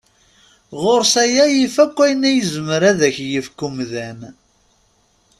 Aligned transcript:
Ɣur-s 0.81 1.13
aya 1.23 1.45
yif 1.49 1.75
akk 1.83 1.97
ayen 2.05 2.23
yezmer 2.35 2.81
ad 2.89 2.99
ak-yefk 3.07 3.59
umdan. 3.67 4.19